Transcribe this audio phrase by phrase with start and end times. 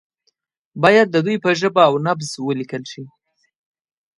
[0.83, 3.03] باید د دوی په ژبه او نبض ولیکل شي.